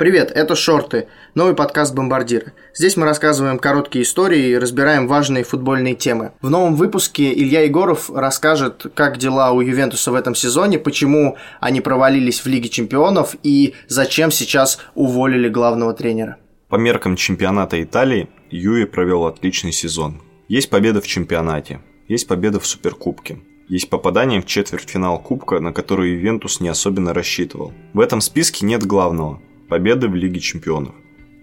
[0.00, 2.54] Привет, это «Шорты», новый подкаст «Бомбардиры».
[2.74, 6.32] Здесь мы рассказываем короткие истории и разбираем важные футбольные темы.
[6.40, 11.82] В новом выпуске Илья Егоров расскажет, как дела у Ювентуса в этом сезоне, почему они
[11.82, 16.38] провалились в Лиге чемпионов и зачем сейчас уволили главного тренера.
[16.70, 20.22] По меркам чемпионата Италии, Юи провел отличный сезон.
[20.48, 26.12] Есть победа в чемпионате, есть победа в Суперкубке, есть попадание в четвертьфинал Кубка, на который
[26.12, 27.74] Ювентус не особенно рассчитывал.
[27.92, 30.94] В этом списке нет главного– победы в Лиге чемпионов.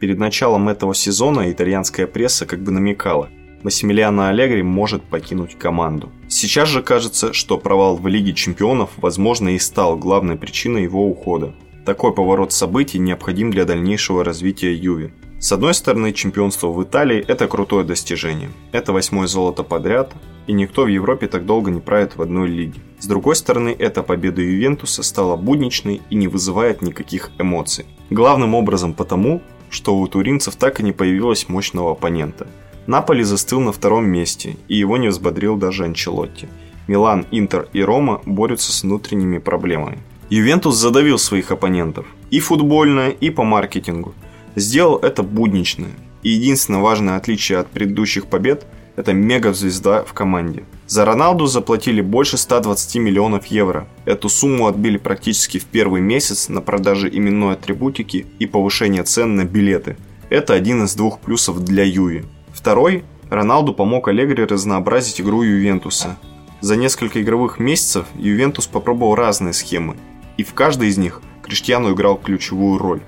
[0.00, 3.28] Перед началом этого сезона итальянская пресса как бы намекала,
[3.62, 6.12] Массимилиано Аллегри может покинуть команду.
[6.28, 11.54] Сейчас же кажется, что провал в Лиге чемпионов, возможно, и стал главной причиной его ухода.
[11.86, 15.12] Такой поворот событий необходим для дальнейшего развития Юви.
[15.38, 18.50] С одной стороны, чемпионство в Италии– это крутое достижение.
[18.72, 20.12] Это восьмое золото подряд,
[20.46, 22.80] и никто в Европе так долго не правит в одной лиге.
[22.98, 27.86] С другой стороны, эта победа Ювентуса стала будничной и не вызывает никаких эмоций.
[28.10, 32.46] Главным образом потому, что у туринцев так и не появилось мощного оппонента.
[32.86, 36.48] Наполи застыл на втором месте, и его не взбодрил даже Анчелотти.
[36.86, 39.98] Милан, Интер и Рома борются с внутренними проблемами.
[40.28, 44.14] Ювентус задавил своих оппонентов и футбольно, и по маркетингу.
[44.54, 45.86] Сделал это буднично.
[46.22, 48.66] И единственное важное отличие от предыдущих побед–
[48.96, 50.64] это мега-звезда в команде.
[50.86, 53.88] За Роналду заплатили больше 120 миллионов евро.
[54.04, 59.44] Эту сумму отбили практически в первый месяц на продаже именной атрибутики и повышение цен на
[59.44, 59.96] билеты.
[60.30, 62.24] Это один из двух плюсов для Юви.
[62.52, 66.16] Второй– Роналду помог Аллегри разнообразить игру Ювентуса.
[66.60, 69.96] За несколько игровых месяцев Ювентус попробовал разные схемы,
[70.36, 73.02] и в каждой из них Криштиану играл ключевую роль.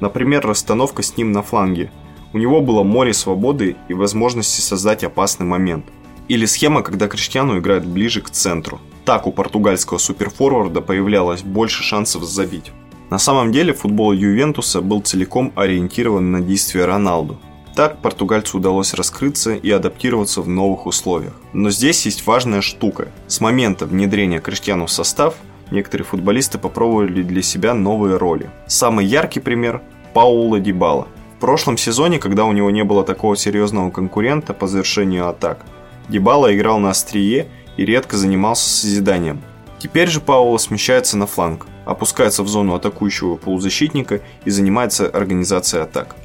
[0.00, 1.90] Например, расстановка с ним на фланге.
[2.32, 5.86] У него было море свободы и возможности создать опасный момент.
[6.28, 8.80] Или схема, когда Криштиану играет ближе к центру.
[9.06, 12.72] Так у португальского суперфорварда появлялось больше шансов забить.
[13.08, 17.38] На самом деле футбол Ювентуса был целиком ориентирован на действия Роналду.
[17.74, 21.32] Так португальцу удалось раскрыться и адаптироваться в новых условиях.
[21.54, 23.08] Но здесь есть важная штука.
[23.28, 25.36] С момента внедрения Криштиану в состав
[25.70, 28.50] некоторые футболисты попробовали для себя новые роли.
[28.66, 29.80] Самый яркий пример–
[30.12, 31.06] Паула Дибала.
[31.38, 35.64] В прошлом сезоне, когда у него не было такого серьезного конкурента по завершению атак,
[36.08, 39.40] Дибала играл на острие и редко занимался созиданием.
[39.78, 46.16] Теперь же Паула смещается на фланг, опускается в зону атакующего полузащитника и занимается организацией атак.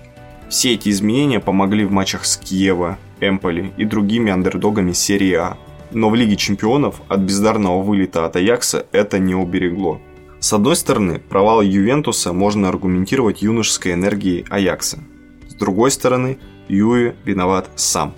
[0.50, 5.58] Все эти изменения помогли в матчах с Киева, Эмполи и другими андердогами серии А
[5.92, 10.02] но в Лиге Чемпионов от бездарного вылета от Аякса это не уберегло.
[10.44, 15.00] С одной стороны, провал Ювентуса можно аргументировать юношеской энергией Аякса.
[15.48, 16.38] С другой стороны,
[16.68, 18.14] Юи виноват сам.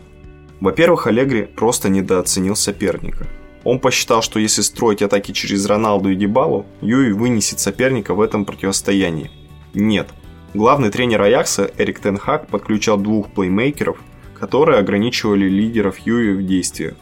[0.60, 3.28] Во-первых, Аллегри просто недооценил соперника.
[3.64, 8.44] Он посчитал, что если строить атаки через Роналду и Дебалу, Юи вынесет соперника в этом
[8.44, 9.30] противостоянии.
[9.76, 10.10] Нет.
[10.56, 14.00] Главный тренер Аякса Эрик Тенхак подключал двух плеймейкеров,
[14.34, 16.96] которые ограничивали лидеров Юи в действиях.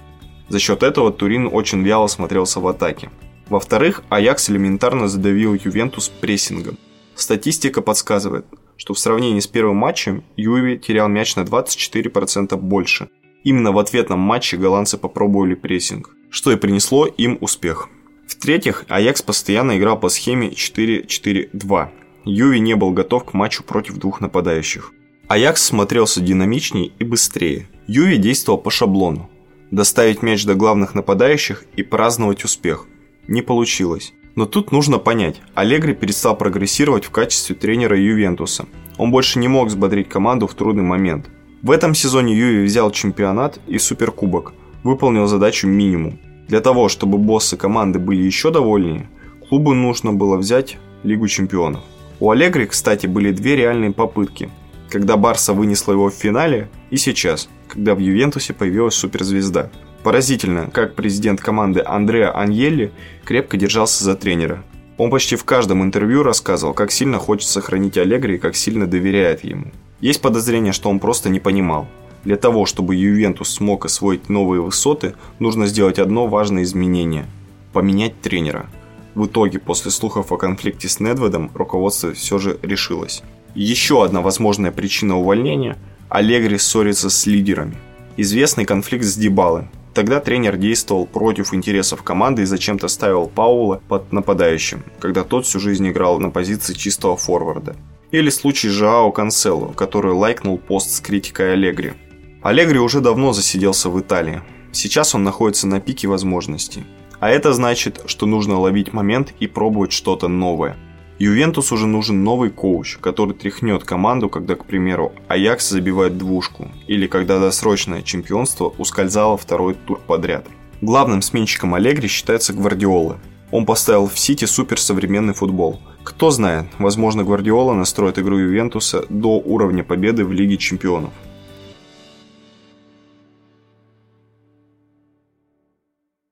[0.49, 3.09] За счет этого Турин очень вяло смотрелся в атаке.
[3.49, 6.77] Во-вторых, Аякс элементарно задавил Ювентус прессингом.
[7.15, 8.45] Статистика подсказывает,
[8.77, 13.09] что в сравнении с первым матчем Юви терял мяч на 24% больше.
[13.43, 17.89] Именно в ответном матче голландцы попробовали прессинг, что и принесло им успех.
[18.27, 21.89] В-третьих, Аякс постоянно играл по схеме 4-4-2.
[22.25, 24.91] Юви не был готов к матчу против двух нападающих.
[25.27, 27.67] Аякс смотрелся динамичнее и быстрее.
[27.87, 29.29] Юви действовал по шаблону
[29.73, 32.85] доставить мяч до главных нападающих и праздновать успех.
[33.27, 34.13] Не получилось.
[34.35, 38.65] Но тут нужно понять, Аллегри перестал прогрессировать в качестве тренера Ювентуса.
[38.97, 41.29] Он больше не мог взбодрить команду в трудный момент.
[41.61, 44.53] В этом сезоне Юви взял чемпионат и суперкубок,
[44.83, 46.19] выполнил задачу минимум.
[46.47, 49.09] Для того, чтобы боссы команды были еще довольнее,
[49.47, 51.81] клубу нужно было взять Лигу чемпионов.
[52.19, 54.49] У Аллегри, кстати, были две реальные попытки–
[54.93, 59.71] когда Барса вынесла его в финале, и сейчас, когда в Ювентусе появилась суперзвезда.
[60.03, 62.91] Поразительно, как президент команды Андреа Аньелли
[63.23, 64.63] крепко держался за тренера.
[64.97, 69.43] Он почти в каждом интервью рассказывал, как сильно хочет сохранить Аллегри и как сильно доверяет
[69.43, 69.71] ему.
[70.01, 71.87] Есть подозрение, что он просто не понимал.
[72.25, 77.25] Для того, чтобы Ювентус смог освоить новые высоты, нужно сделать одно важное изменение–
[77.73, 78.67] поменять тренера.
[79.15, 83.23] В итоге, после слухов о конфликте с Недведом, руководство все же решилось.
[83.55, 85.77] Еще одна возможная причина увольнения–
[86.09, 87.75] Аллегри ссорится с лидерами.
[88.17, 89.67] Известный конфликт с Дебалы.
[89.93, 95.59] Тогда тренер действовал против интересов команды и зачем-то ставил Паула под нападающим, когда тот всю
[95.59, 97.75] жизнь играл на позиции чистого форварда.
[98.11, 101.93] Или случай Жао Канцело, который лайкнул пост с критикой Аллегри.
[102.41, 104.41] Аллегри уже давно засиделся в Италии.
[104.71, 106.83] Сейчас он находится на пике возможностей.
[107.19, 110.75] А это значит, что нужно ловить момент и пробовать что-то новое–
[111.23, 117.07] Ювентус уже нужен новый коуч, который тряхнет команду, когда, к примеру, Аякс забивает двушку, или
[117.07, 120.45] когда досрочное чемпионство ускользало второй тур подряд.
[120.81, 123.19] Главным сменщиком Аллегри считается Гвардиола.
[123.51, 125.79] Он поставил в Сити суперсовременный футбол.
[126.03, 131.13] Кто знает, возможно Гвардиола настроит игру Ювентуса до уровня победы в Лиге Чемпионов.